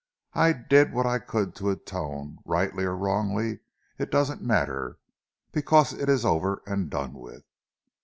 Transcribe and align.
I 0.33 0.53
did 0.53 0.93
what 0.93 1.05
I 1.05 1.19
could 1.19 1.53
to 1.57 1.69
atone, 1.69 2.39
rightly 2.43 2.85
or 2.85 2.97
wrongly 2.97 3.59
it 3.99 4.09
doesn't 4.09 4.41
matter, 4.41 4.97
because 5.51 5.93
it 5.93 6.09
is 6.09 6.25
over 6.25 6.63
and 6.65 6.89
done 6.89 7.13
with. 7.13 7.43